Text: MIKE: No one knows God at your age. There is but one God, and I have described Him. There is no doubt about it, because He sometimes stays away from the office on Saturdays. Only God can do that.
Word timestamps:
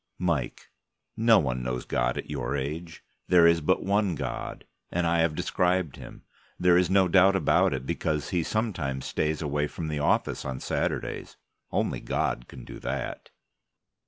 MIKE: 0.17 0.71
No 1.15 1.37
one 1.37 1.61
knows 1.61 1.85
God 1.85 2.17
at 2.17 2.27
your 2.27 2.57
age. 2.57 3.03
There 3.27 3.45
is 3.45 3.61
but 3.61 3.83
one 3.83 4.15
God, 4.15 4.65
and 4.91 5.05
I 5.05 5.19
have 5.19 5.35
described 5.35 5.95
Him. 5.97 6.23
There 6.59 6.75
is 6.75 6.89
no 6.89 7.07
doubt 7.07 7.35
about 7.35 7.71
it, 7.71 7.85
because 7.85 8.29
He 8.29 8.41
sometimes 8.41 9.05
stays 9.05 9.43
away 9.43 9.67
from 9.67 9.89
the 9.89 9.99
office 9.99 10.43
on 10.43 10.59
Saturdays. 10.59 11.37
Only 11.69 11.99
God 11.99 12.47
can 12.47 12.65
do 12.65 12.79
that. 12.79 13.29